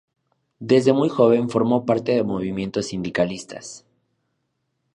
Desde 0.57 0.93
muy 0.93 1.09
joven 1.09 1.47
formó 1.51 1.85
parte 1.85 2.11
de 2.15 2.23
movimientos 2.23 2.87
sindicalistas. 2.87 3.85